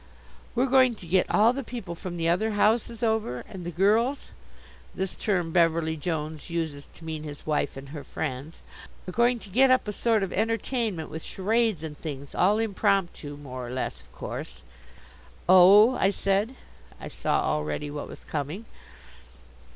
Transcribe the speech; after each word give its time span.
"We're 0.55 0.65
going 0.65 0.95
to 0.95 1.05
get 1.05 1.29
all 1.29 1.53
the 1.53 1.63
people 1.63 1.93
from 1.93 2.17
the 2.17 2.27
other 2.27 2.53
houses 2.53 3.03
over 3.03 3.41
and 3.47 3.63
the 3.63 3.69
girls" 3.69 4.31
this 4.95 5.13
term 5.13 5.51
Beverly 5.51 5.95
Jones 5.95 6.49
uses 6.49 6.87
to 6.95 7.05
mean 7.05 7.21
his 7.21 7.45
wife 7.45 7.77
and 7.77 7.89
her 7.89 8.03
friends 8.03 8.61
"are 9.07 9.11
going 9.11 9.37
to 9.37 9.49
get 9.51 9.69
up 9.69 9.87
a 9.87 9.93
sort 9.93 10.23
of 10.23 10.33
entertainment 10.33 11.11
with 11.11 11.21
charades 11.21 11.83
and 11.83 11.95
things, 11.99 12.33
all 12.33 12.57
impromptu, 12.57 13.37
more 13.37 13.67
or 13.67 13.69
less, 13.69 14.01
of 14.01 14.11
course" 14.11 14.63
"Oh," 15.47 15.93
I 15.93 16.09
said. 16.09 16.55
I 16.99 17.07
saw 17.07 17.41
already 17.41 17.91
what 17.91 18.07
was 18.07 18.23
coming. 18.23 18.65